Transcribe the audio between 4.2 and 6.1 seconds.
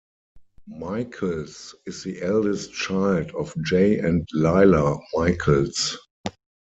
Lila Michaels.